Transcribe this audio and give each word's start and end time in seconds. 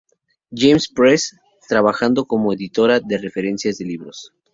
James 0.49 0.89
Press, 0.91 1.35
trabajando 1.69 2.25
como 2.25 2.53
editora 2.53 2.99
de 3.01 3.19
referencias 3.19 3.77
de 3.77 3.85
libros. 3.85 4.33